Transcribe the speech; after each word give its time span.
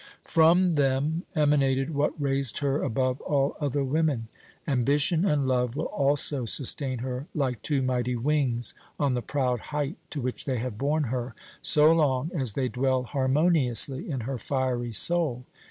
From 0.25 0.73
them 0.73 1.25
emanated 1.35 1.93
what 1.93 2.19
raised 2.19 2.57
her 2.57 2.81
above 2.81 3.21
all 3.21 3.55
other 3.61 3.83
women. 3.83 4.29
Ambition 4.67 5.25
and 5.25 5.47
love 5.47 5.75
will 5.75 5.85
also 5.85 6.45
sustain 6.45 6.97
her 7.05 7.27
like 7.35 7.61
two 7.61 7.83
mighty 7.83 8.15
wings 8.15 8.73
on 8.99 9.13
the 9.13 9.21
proud 9.21 9.59
height 9.59 9.97
to 10.09 10.19
which 10.19 10.45
they 10.45 10.57
have 10.57 10.79
borne 10.79 11.03
her, 11.13 11.35
so 11.61 11.91
long 11.91 12.31
as 12.33 12.53
they 12.53 12.67
dwell 12.67 13.03
harmoniously 13.03 14.09
in 14.09 14.21
her 14.21 14.39
fiery 14.39 14.91
soul. 14.91 15.45